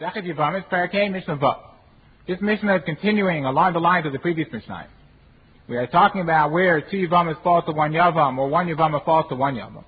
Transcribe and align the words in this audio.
Sechet 0.00 0.24
Yavamis, 0.24 0.68
Parakeh, 0.68 1.12
Mishnah 1.12 1.36
Vav. 1.36 1.56
This 2.26 2.38
Mishnah 2.40 2.76
is 2.76 2.82
continuing 2.84 3.44
along 3.44 3.74
the 3.74 3.78
lines 3.78 4.04
of 4.06 4.12
the 4.12 4.18
previous 4.18 4.48
Mishnah. 4.52 4.88
We 5.68 5.76
are 5.76 5.86
talking 5.86 6.20
about 6.20 6.50
where 6.50 6.80
two 6.80 7.06
Yavamis 7.06 7.40
fall 7.44 7.62
to 7.62 7.70
one 7.70 7.92
Yavam, 7.92 8.36
or 8.36 8.48
one 8.48 8.66
Yavam 8.66 9.04
falls 9.04 9.26
to 9.28 9.36
one 9.36 9.54
Yavam. 9.54 9.84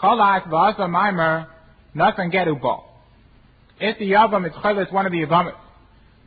Chalak 0.00 0.48
v'asa 0.48 0.88
maimer, 0.88 1.48
nothing 1.92 2.30
get 2.30 2.46
ubal. 2.46 2.84
If 3.80 3.98
the 3.98 4.12
Yavam 4.12 4.46
is 4.46 4.52
Chalas, 4.52 4.92
one 4.92 5.06
of 5.06 5.12
the 5.12 5.18
Yavamis, 5.18 5.56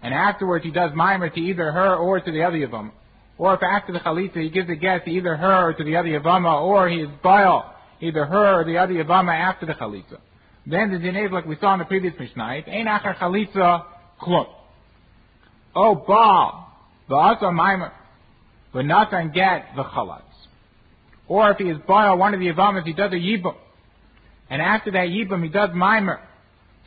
and 0.02 0.14
afterwards 0.14 0.66
he 0.66 0.72
does 0.72 0.92
Maimer 0.92 1.34
to 1.34 1.40
either 1.40 1.72
her 1.72 1.96
or 1.96 2.20
to 2.20 2.32
the 2.32 2.44
other 2.44 2.58
Yavama, 2.58 2.92
or 3.38 3.54
if 3.54 3.64
after 3.64 3.94
the 3.94 4.00
Chalitza 4.00 4.42
he 4.42 4.50
gives 4.50 4.70
a 4.70 4.76
get 4.76 5.06
to 5.06 5.10
either 5.10 5.38
her 5.38 5.70
or 5.70 5.74
to 5.74 5.84
the 5.86 5.96
other 5.96 6.10
Yavama, 6.10 6.62
or 6.64 6.90
he 6.90 6.98
is 6.98 7.10
Baal, 7.24 7.74
either 8.02 8.26
her 8.26 8.60
or 8.60 8.66
the 8.66 8.78
other 8.78 8.94
Yavama 8.94 9.34
after 9.34 9.66
the 9.66 9.74
Chalitza. 9.74 10.18
Then 10.68 10.92
the 10.92 11.00
din 11.00 11.16
is 11.16 11.32
like 11.32 11.46
we 11.46 11.58
saw 11.60 11.74
in 11.74 11.80
the 11.80 11.86
previous 11.86 12.14
Mishnah, 12.20 12.44
Ein 12.44 12.86
Achar 12.88 13.18
Chalitza 13.18 13.86
Klum. 14.22 14.48
Oh, 15.76 15.96
Baal, 15.96 16.72
V'asa 17.10 17.44
Maimer, 17.44 17.92
on 18.74 19.32
get 19.32 19.68
the 19.76 19.84
Chalatz. 19.84 20.22
Or 21.28 21.52
if 21.52 21.58
he 21.58 21.66
is 21.66 21.78
Baal, 21.88 22.18
one 22.18 22.34
of 22.34 22.40
the 22.40 22.48
Yavamas, 22.48 22.86
he 22.86 22.94
does 22.94 23.12
a 23.12 23.16
Yibam. 23.16 23.56
And 24.50 24.62
after 24.62 24.92
that 24.92 25.08
Yibam, 25.08 25.44
he 25.44 25.50
does 25.50 25.70
Maimer 25.72 26.20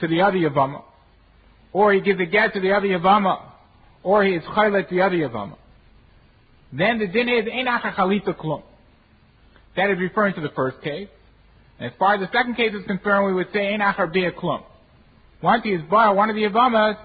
to 0.00 0.08
the 0.08 0.22
other 0.22 0.38
Yavama. 0.38 0.82
Or 1.72 1.92
he 1.92 2.00
gives 2.00 2.20
a 2.20 2.26
get 2.26 2.54
to 2.54 2.60
the 2.60 2.72
other 2.72 2.86
Yavama. 2.86 3.42
Or 4.02 4.24
he 4.24 4.34
is 4.34 4.44
to 4.44 4.86
the 4.90 5.02
other 5.02 5.16
Yavama. 5.16 5.56
Then 6.72 6.98
the 6.98 7.06
din 7.06 7.28
is 7.28 7.46
Einacha 7.46 7.94
Chalita 7.94 8.34
Klum. 8.34 8.62
That 9.76 9.90
is 9.90 9.98
referring 9.98 10.34
to 10.34 10.40
the 10.40 10.50
first 10.50 10.80
case. 10.82 11.08
As 11.80 11.92
far 11.98 12.14
as 12.14 12.20
the 12.20 12.28
second 12.32 12.56
case 12.56 12.74
is 12.74 12.84
concerned, 12.86 13.26
we 13.26 13.34
would 13.34 13.52
say 13.52 13.72
Einachar 13.72 14.12
Bia 14.12 14.32
Klum. 14.32 14.62
Once 15.42 15.62
he 15.62 15.70
is 15.70 15.82
bar 15.88 16.14
one 16.14 16.28
of 16.28 16.36
the 16.36 16.42
Yavamas, 16.42 16.98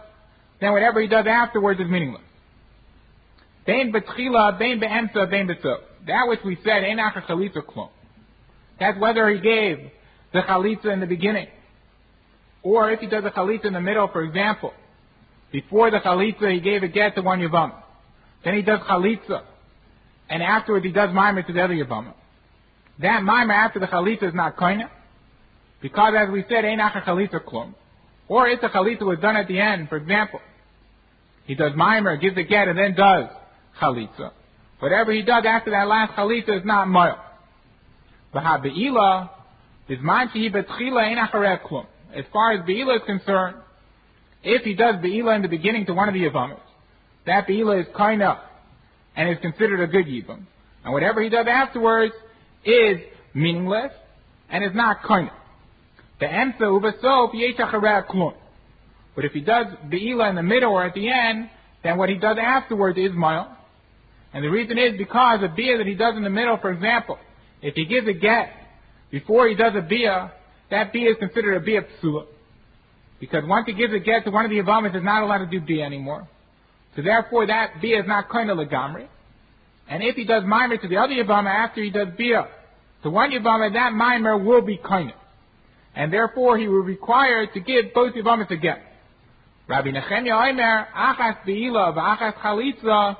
then 0.59 0.71
whatever 0.71 0.99
he 0.99 1.07
does 1.07 1.25
afterwards 1.27 1.79
is 1.79 1.87
meaningless. 1.87 2.23
Bain 3.67 3.93
betchila, 3.93 4.57
bain 4.57 4.79
be'emsa, 4.79 5.27
beso. 5.31 5.77
That 6.07 6.27
which 6.27 6.39
we 6.43 6.57
said, 6.63 6.83
Einachar 6.83 7.25
Chalita 7.27 7.61
Klum. 7.61 7.89
That's 8.79 8.99
whether 8.99 9.29
he 9.29 9.39
gave 9.39 9.91
the 10.33 10.41
Chalitza 10.41 10.91
in 10.91 10.99
the 10.99 11.05
beginning. 11.05 11.47
Or 12.63 12.91
if 12.91 12.99
he 12.99 13.07
does 13.07 13.23
a 13.23 13.29
Chalitza 13.29 13.65
in 13.65 13.73
the 13.73 13.81
middle, 13.81 14.07
for 14.07 14.23
example. 14.23 14.73
Before 15.51 15.91
the 15.91 15.99
Chalitza, 15.99 16.51
he 16.51 16.59
gave 16.59 16.81
a 16.81 16.87
get 16.87 17.15
to 17.15 17.21
one 17.21 17.39
Yavam. 17.39 17.73
Then 18.43 18.55
he 18.55 18.63
does 18.63 18.79
Chalitza 18.79 19.43
and 20.29 20.41
afterwards 20.41 20.85
he 20.85 20.91
does 20.91 21.09
Maimer 21.09 21.45
to 21.45 21.53
the 21.53 21.61
other 21.61 21.75
Yavama. 21.75 22.13
That 22.99 23.21
Maimer 23.21 23.53
after 23.53 23.79
the 23.79 23.87
Chalitza 23.87 24.29
is 24.29 24.33
not 24.33 24.55
Koina, 24.55 24.89
because 25.81 26.13
as 26.17 26.31
we 26.31 26.43
said, 26.43 26.63
Einach 26.63 26.95
a 26.95 27.01
Chalitza 27.01 27.43
Klum. 27.43 27.73
Or 28.27 28.47
if 28.47 28.61
the 28.61 28.67
Chalitza 28.67 29.01
was 29.01 29.19
done 29.19 29.35
at 29.35 29.47
the 29.47 29.59
end, 29.59 29.89
for 29.89 29.97
example, 29.97 30.39
he 31.45 31.55
does 31.55 31.73
Maimer, 31.73 32.19
gives 32.21 32.35
the 32.35 32.43
get, 32.43 32.67
and 32.67 32.77
then 32.77 32.95
does 32.95 33.29
Chalitza. 33.81 34.31
Whatever 34.79 35.11
he 35.11 35.21
does 35.23 35.43
after 35.47 35.71
that 35.71 35.87
last 35.87 36.13
Chalitza 36.13 36.59
is 36.59 36.65
not 36.65 36.87
Moil. 36.87 37.17
Be'ila 38.33 39.31
is 39.87 39.99
man 40.01 40.29
shehi 40.29 40.51
betchila 40.51 41.03
einach 41.03 41.61
klum. 41.61 41.85
As 42.15 42.25
far 42.31 42.53
as 42.53 42.65
Be'ila 42.65 42.95
is 42.95 43.01
concerned, 43.05 43.57
if 44.43 44.63
he 44.63 44.73
does 44.73 44.95
Be'ila 45.01 45.35
in 45.35 45.41
the 45.41 45.47
beginning 45.47 45.85
to 45.87 45.93
one 45.93 46.07
of 46.07 46.13
the 46.13 46.21
Yavamas, 46.21 46.59
that 47.25 47.47
Be'ila 47.47 47.79
is 47.79 47.87
Koina 47.87 48.39
and 49.15 49.29
is 49.29 49.37
considered 49.41 49.81
a 49.81 49.87
good 49.87 50.05
yibum. 50.05 50.45
And 50.83 50.93
whatever 50.93 51.21
he 51.21 51.29
does 51.29 51.45
afterwards 51.49 52.13
is 52.65 52.99
meaningless 53.33 53.91
and 54.49 54.63
is 54.63 54.71
not 54.73 55.03
kind. 55.03 55.29
The 56.19 56.25
emsa 56.25 56.61
ubasop 56.61 57.33
yeshachareh 57.33 58.07
klum. 58.07 58.33
But 59.15 59.25
if 59.25 59.31
he 59.33 59.41
does 59.41 59.67
be'ila 59.89 60.29
in 60.29 60.35
the 60.35 60.43
middle 60.43 60.71
or 60.71 60.83
at 60.85 60.93
the 60.93 61.09
end, 61.09 61.49
then 61.83 61.97
what 61.97 62.09
he 62.09 62.15
does 62.15 62.37
afterwards 62.41 62.97
is 62.97 63.11
mile. 63.13 63.57
And 64.33 64.43
the 64.43 64.49
reason 64.49 64.77
is 64.77 64.97
because 64.97 65.41
a 65.43 65.47
bia 65.47 65.77
that 65.77 65.85
he 65.85 65.93
does 65.93 66.15
in 66.15 66.23
the 66.23 66.29
middle, 66.29 66.57
for 66.57 66.71
example, 66.71 67.19
if 67.61 67.75
he 67.75 67.85
gives 67.85 68.07
a 68.07 68.13
get 68.13 68.49
before 69.11 69.47
he 69.47 69.55
does 69.55 69.73
a 69.75 69.81
bia, 69.81 70.31
that 70.71 70.91
bia 70.91 71.11
is 71.11 71.17
considered 71.19 71.57
a 71.57 71.59
bia 71.59 71.81
psula. 71.81 72.25
Because 73.19 73.43
once 73.45 73.67
he 73.67 73.73
gives 73.73 73.93
a 73.93 73.99
get 73.99 74.25
to 74.25 74.31
one 74.31 74.45
of 74.45 74.51
the 74.51 74.57
Yavamas, 74.57 74.95
is 74.95 75.03
not 75.03 75.23
allowed 75.23 75.39
to 75.39 75.45
do 75.45 75.61
bia 75.61 75.85
anymore. 75.85 76.27
So 76.95 77.01
therefore 77.03 77.45
that 77.47 77.81
bia 77.81 78.01
is 78.01 78.07
not 78.07 78.29
kind 78.29 78.49
of 78.49 78.57
legamri. 78.57 79.07
And 79.93 80.01
if 80.01 80.15
he 80.15 80.23
does 80.23 80.43
mimer 80.43 80.77
to 80.77 80.87
the 80.87 80.97
other 80.97 81.13
yavama 81.13 81.53
after 81.53 81.83
he 81.83 81.91
does 81.91 82.07
bia 82.17 82.47
to 83.03 83.11
one 83.11 83.29
yavama, 83.29 83.71
that 83.73 83.93
mimer 83.93 84.35
will 84.35 84.61
be 84.61 84.77
kind. 84.77 85.13
And 85.95 86.11
therefore 86.11 86.57
he 86.57 86.67
will 86.67 86.81
require 86.81 87.45
to 87.45 87.59
give 87.59 87.93
both 87.93 88.15
yavamas 88.15 88.49
again. 88.49 88.79
Rabbi 89.67 89.89
Nechemia 89.89 90.49
Omer, 90.49 90.87
achas 90.97 91.45
beila 91.45 91.93
v'achas 91.93 92.33
chalitza, 92.37 93.17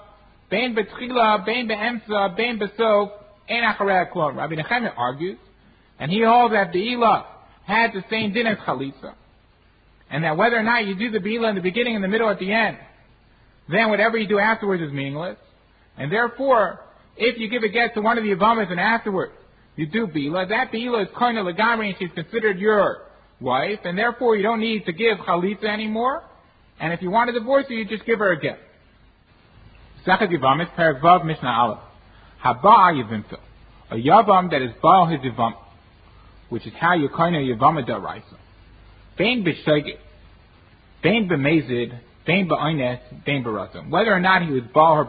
bein 0.50 0.76
betchila, 0.76 1.46
bein 1.46 1.68
be'emsa, 1.68 2.36
bein 2.36 2.58
besof, 2.58 3.12
ein 3.48 3.62
acharei 3.72 4.12
klon. 4.12 4.36
Rabbi 4.36 4.56
Nechemia 4.56 4.94
argues, 4.98 5.38
and 6.00 6.12
he 6.12 6.24
holds 6.24 6.56
that 6.56 6.74
beila 6.74 7.28
had 7.68 7.94
the 7.94 8.04
same 8.10 8.34
din 8.34 8.48
as 8.48 8.58
chalitza. 8.58 9.14
And 10.10 10.24
that 10.24 10.38
whether 10.38 10.58
or 10.58 10.64
not 10.64 10.88
you 10.88 10.96
do 10.96 11.12
the 11.12 11.20
beila 11.20 11.50
in 11.50 11.56
the 11.56 11.62
beginning, 11.62 11.94
in 11.94 12.02
the 12.02 12.08
middle, 12.08 12.32
at 12.32 12.40
the 12.40 12.52
end, 12.52 12.80
then 13.70 13.92
whatever 13.92 14.18
you 14.18 14.28
do 14.28 14.40
afterwards 14.40 14.82
is 14.82 14.92
meaningless. 14.92 15.38
And 15.98 16.12
therefore, 16.12 16.80
if 17.18 17.38
you 17.38 17.50
give 17.50 17.64
a 17.64 17.70
get 17.70 17.94
to 17.94 18.02
one 18.02 18.18
of 18.18 18.24
the 18.24 18.32
Yavamas 18.32 18.72
and 18.72 18.80
afterwards 18.80 19.34
you 19.76 19.88
do 19.88 20.08
Bila, 20.08 20.50
that 20.50 20.72
Bila 20.72 21.04
is 21.04 21.10
kind 21.18 21.38
of 21.38 21.46
Lagamri 21.46 21.88
and 21.90 21.96
she's 22.00 22.12
considered 22.14 22.60
your 22.60 23.04
wife, 23.40 23.80
and 23.84 23.98
therefore 23.98 24.36
you 24.36 24.44
don't 24.44 24.60
need 24.60 24.86
to 24.86 24.94
give 24.94 25.18
Chalitza 25.20 25.66
anymore. 25.66 26.24
And 26.80 26.94
if 26.94 27.02
you 27.02 27.12
want 27.12 27.32
to 27.32 27.40
divorce 27.40 27.66
her, 27.68 27.74
you 27.74 27.86
just 27.86 28.06
give 28.06 28.20
her 28.20 28.32
a 28.32 28.40
gift. 28.40 28.60
Second 30.06 30.32
Yavamis, 30.32 30.74
Paragvav 30.76 31.26
Mishnah 31.26 31.50
Aleph. 31.50 31.80
Haba 32.44 32.94
Yavimta. 32.94 33.38
A 33.92 33.96
Yavam 33.96 34.50
that 34.52 34.62
is 34.62 34.72
Baal 34.82 35.08
his 35.08 35.20
Yavam, 35.22 35.54
which 36.50 36.66
is 36.66 36.74
how 36.80 36.94
you 36.94 37.10
kind 37.10 37.36
of 37.36 37.42
Yavama 37.42 37.88
Daraisa. 37.88 38.38
Bain 39.18 39.46
B'Shegit. 39.46 39.98
Bain 41.02 41.30
B'Mezid. 41.30 42.00
Whether 42.26 44.14
or 44.14 44.20
not 44.20 44.44
he 44.44 44.52
was 44.52 44.64
baal 44.74 44.96
her 44.96 45.06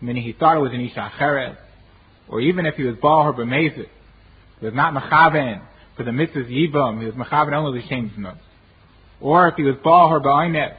meaning 0.00 0.22
he 0.22 0.32
thought 0.32 0.56
it 0.56 0.60
was 0.60 0.72
an 0.72 0.80
isha 0.80 1.12
acheret, 1.14 1.58
or 2.28 2.40
even 2.40 2.64
if 2.64 2.76
he 2.76 2.84
was 2.84 2.96
baal 2.96 3.24
her 3.24 3.32
b'mezit, 3.32 3.88
he 4.60 4.66
was 4.66 4.74
not 4.74 4.94
mechaven 4.94 5.60
for 5.96 6.04
the 6.04 6.10
mitzvahs 6.10 6.48
yivam, 6.48 7.00
he 7.00 7.06
was 7.06 7.14
mechaven 7.14 7.52
only 7.52 7.80
l'shem 7.80 8.10
znos. 8.16 8.38
Or 9.20 9.48
if 9.48 9.56
he 9.56 9.62
was 9.62 9.76
baal 9.84 10.08
her 10.08 10.76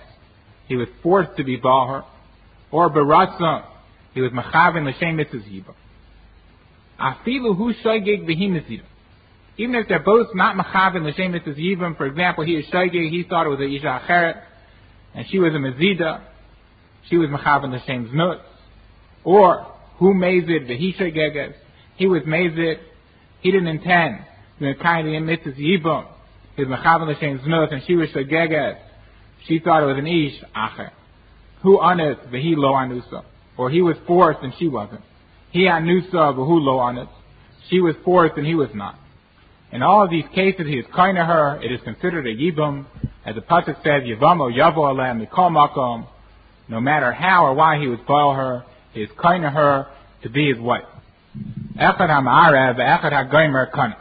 he 0.67 0.75
was 0.75 0.87
forced 1.03 1.37
to 1.37 1.43
be 1.43 1.57
baal 1.57 1.87
her, 1.87 2.03
or 2.71 2.89
barasim, 2.89 3.63
he 4.15 4.21
was 4.21 4.31
mechaven 4.31 4.85
l'shem 4.87 5.17
mitzvahs 5.17 5.47
yivam. 5.47 5.75
Afilu 6.99 7.55
hu 7.55 7.73
even 9.57 9.75
if 9.75 9.87
they're 9.87 9.99
both 9.99 10.33
not 10.33 10.55
mechaven 10.55 11.03
l'shem 11.03 11.33
mitzvahs 11.33 11.59
yivam, 11.59 11.95
for 11.95 12.07
example, 12.07 12.43
he 12.43 12.55
is 12.55 12.65
shoigeg, 12.67 13.11
he 13.11 13.23
thought 13.29 13.45
it 13.45 13.49
was 13.49 13.59
an 13.59 13.71
isha 13.71 14.01
acheret, 14.03 14.41
and 15.13 15.25
she 15.29 15.39
was 15.39 15.53
a 15.53 15.57
Mazida, 15.57 16.21
she 17.09 17.17
was 17.17 17.29
Mechavan 17.29 17.73
L'Shem 17.73 18.09
Znut, 18.09 18.41
or 19.23 19.67
who 19.97 20.13
Mazid 20.13 20.69
V'hisha 20.69 21.15
Geges, 21.15 21.53
he 21.95 22.07
was 22.07 22.21
Mazid, 22.23 22.79
he 23.41 23.51
didn't 23.51 23.67
intend 23.67 24.19
to 24.59 24.73
kind 24.75 25.07
of 25.07 25.23
mitzvahs 25.23 25.57
Yibum, 25.57 26.07
was 26.57 26.67
Mechavan 26.67 27.07
L'Shem 27.15 27.39
Znut, 27.39 27.73
and 27.73 27.83
she 27.85 27.95
was 27.95 28.09
Shageges, 28.09 28.79
she 29.47 29.59
thought 29.59 29.83
it 29.83 29.87
was 29.87 29.97
an 29.97 30.07
Ish 30.07 30.43
Acher. 30.55 30.91
Who 31.63 31.79
honest 31.79 32.21
V'hi 32.31 32.55
Lo 32.55 32.73
Anusa, 32.73 33.23
or 33.57 33.69
he 33.69 33.81
was 33.81 33.95
forced 34.07 34.39
and 34.41 34.53
she 34.57 34.67
wasn't. 34.67 35.01
He 35.51 35.61
Anusa 35.61 36.11
V'hu 36.11 36.61
Lo 36.61 36.79
Anus, 36.79 37.09
she 37.69 37.79
was 37.79 37.95
forced 38.03 38.37
and 38.37 38.45
he 38.45 38.55
was 38.55 38.69
not. 38.73 38.97
In 39.71 39.81
all 39.81 40.03
of 40.03 40.09
these 40.09 40.25
cases, 40.35 40.67
he 40.67 40.75
is 40.75 40.85
kind 40.93 41.15
to 41.15 41.23
her. 41.23 41.61
It 41.63 41.71
is 41.71 41.79
considered 41.83 42.27
a 42.27 42.35
yibum, 42.35 42.85
as 43.25 43.35
the 43.35 43.41
pasuk 43.41 43.75
says, 43.83 44.03
"Yivamo 44.03 44.51
yavo 44.51 44.89
alem 44.89 45.25
mikol 45.25 45.51
makom." 45.51 46.05
No 46.67 46.79
matter 46.79 47.11
how 47.11 47.45
or 47.45 47.53
why 47.53 47.77
he 47.77 47.87
would 47.87 48.05
boil 48.05 48.33
her, 48.33 48.63
he 48.93 49.03
is 49.03 49.09
kind 49.21 49.43
to 49.43 49.49
her 49.49 49.87
to 50.23 50.29
be 50.29 50.47
his 50.51 50.59
wife. 50.59 50.85
Echad 51.77 52.09
ha'ma'arev, 52.09 52.77
echad 52.77 53.11
ha'goymer 53.11 53.67
kana. 53.67 53.97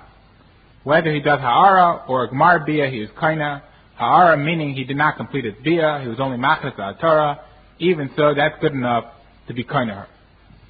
Whether 0.85 1.13
he 1.13 1.21
does 1.21 1.41
ha'ara 1.41 2.05
or 2.09 2.29
gmar 2.29 2.65
bia, 2.65 2.89
he 2.89 3.01
is 3.01 3.11
kaina. 3.11 3.63
Ha'ara 3.97 4.37
meaning 4.37 4.75
he 4.75 4.85
did 4.85 4.97
not 4.97 5.17
complete 5.17 5.45
his 5.45 5.55
bia, 5.63 6.01
he 6.01 6.09
was 6.09 6.21
only 6.21 6.39
machas 6.39 6.75
Torah. 7.01 7.41
Even 7.79 8.11
so, 8.17 8.35
that's 8.35 8.59
good 8.61 8.73
enough 8.73 9.05
to 9.49 9.55
be 9.55 9.65
kind 9.65 9.89
to 9.89 9.95
her. 9.95 10.07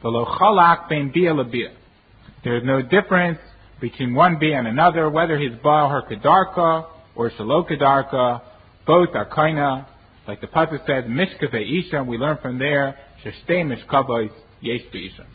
The 0.03 0.09
lo 0.09 0.25
chalak 0.25 0.89
ben 0.89 1.11
bia 1.13 1.35
bia. 1.45 1.71
There 2.43 2.57
is 2.57 2.65
no 2.65 2.83
difference 2.83 3.39
between 3.81 4.15
one 4.15 4.39
bee 4.39 4.53
and 4.53 4.67
another, 4.67 5.09
whether 5.11 5.39
he's 5.39 5.53
Baal 5.63 5.89
her 5.89 6.03
Kedarka 6.03 6.87
or 7.21 7.31
Shalokedarka, 7.33 8.41
both 8.87 9.11
are 9.13 9.29
Kaina. 9.29 9.87
Like 10.27 10.41
the 10.41 10.47
Pasuk 10.47 10.87
says, 10.87 11.05
Mishkave 11.05 11.87
Isha, 11.87 12.03
we 12.03 12.17
learn 12.17 12.39
from 12.41 12.59
there, 12.59 12.97
Shashtei 13.23 13.63
Mishkavos 13.63 14.31
Yesh 14.63 14.81
Isha. 14.95 15.27